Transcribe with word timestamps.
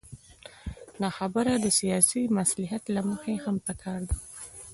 دا 1.01 1.09
خبره 1.17 1.53
له 1.63 1.69
سیاسي 1.79 2.21
مصلحت 2.39 2.83
له 2.95 3.01
مخې 3.09 3.33
هم 3.43 3.55
پکار 3.67 4.01
ده. 4.09 4.15